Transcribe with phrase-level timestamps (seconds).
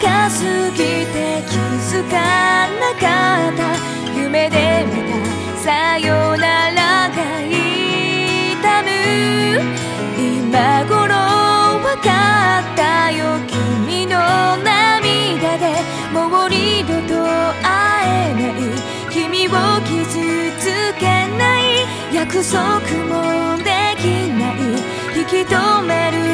[0.00, 2.14] 近すぎて気づか
[2.78, 3.60] なかった
[4.16, 7.48] 夢で見たさよならが痛
[8.84, 8.88] む
[10.16, 10.94] 今頃
[11.82, 12.08] わか
[12.60, 14.14] ったよ君の
[14.58, 15.66] 涙で。
[16.12, 17.14] もう二度と
[17.62, 17.66] 会
[18.06, 18.52] えない。
[19.10, 19.50] 君を
[19.82, 20.06] 傷
[20.60, 20.62] つ
[20.98, 21.04] け
[21.36, 21.62] ない。
[22.14, 22.62] 約束
[23.06, 24.56] もできない。
[25.18, 26.27] 引き止める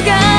[0.00, 0.31] が